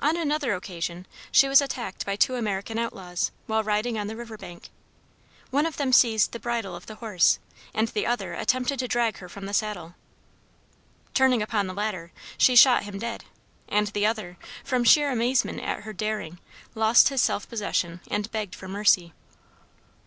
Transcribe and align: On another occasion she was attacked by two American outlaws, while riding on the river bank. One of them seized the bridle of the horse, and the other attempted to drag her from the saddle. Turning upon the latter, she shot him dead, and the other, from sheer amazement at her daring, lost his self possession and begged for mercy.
On 0.00 0.18
another 0.18 0.52
occasion 0.54 1.06
she 1.32 1.48
was 1.48 1.62
attacked 1.62 2.04
by 2.04 2.14
two 2.14 2.34
American 2.34 2.78
outlaws, 2.78 3.30
while 3.46 3.64
riding 3.64 3.96
on 3.98 4.06
the 4.06 4.14
river 4.14 4.36
bank. 4.36 4.68
One 5.50 5.64
of 5.64 5.78
them 5.78 5.94
seized 5.94 6.32
the 6.32 6.38
bridle 6.38 6.76
of 6.76 6.84
the 6.84 6.96
horse, 6.96 7.38
and 7.72 7.88
the 7.88 8.04
other 8.06 8.34
attempted 8.34 8.78
to 8.80 8.86
drag 8.86 9.16
her 9.16 9.30
from 9.30 9.46
the 9.46 9.54
saddle. 9.54 9.94
Turning 11.14 11.40
upon 11.40 11.68
the 11.68 11.72
latter, 11.72 12.12
she 12.36 12.54
shot 12.54 12.82
him 12.82 12.98
dead, 12.98 13.24
and 13.66 13.86
the 13.86 14.04
other, 14.04 14.36
from 14.62 14.84
sheer 14.84 15.10
amazement 15.10 15.58
at 15.60 15.84
her 15.84 15.94
daring, 15.94 16.38
lost 16.74 17.08
his 17.08 17.22
self 17.22 17.48
possession 17.48 18.00
and 18.10 18.30
begged 18.30 18.54
for 18.54 18.68
mercy. 18.68 19.14